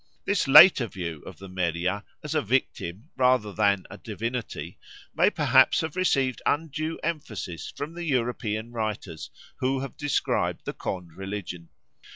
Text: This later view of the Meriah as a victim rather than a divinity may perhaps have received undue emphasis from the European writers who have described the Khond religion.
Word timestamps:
This 0.25 0.47
later 0.47 0.87
view 0.87 1.21
of 1.27 1.37
the 1.37 1.47
Meriah 1.47 2.01
as 2.23 2.33
a 2.33 2.41
victim 2.41 3.11
rather 3.17 3.53
than 3.53 3.85
a 3.91 3.99
divinity 3.99 4.79
may 5.13 5.29
perhaps 5.29 5.81
have 5.81 5.95
received 5.95 6.41
undue 6.43 6.97
emphasis 7.03 7.71
from 7.77 7.93
the 7.93 8.03
European 8.05 8.71
writers 8.71 9.29
who 9.57 9.81
have 9.81 9.95
described 9.97 10.61
the 10.65 10.73
Khond 10.73 11.13
religion. 11.15 11.69